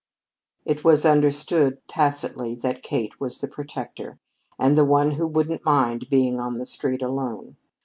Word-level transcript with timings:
It 0.65 0.83
was 0.83 1.05
understood 1.05 1.77
tacitly 1.87 2.55
that 2.55 2.81
Kate 2.81 3.19
was 3.19 3.37
the 3.37 3.47
protector, 3.47 4.17
and 4.57 4.75
the 4.75 4.83
one 4.83 5.11
who 5.11 5.27
wouldn't 5.27 5.63
mind 5.63 6.09
being 6.09 6.39
on 6.39 6.57
the 6.57 6.65
street 6.65 7.03
alone. 7.03 7.57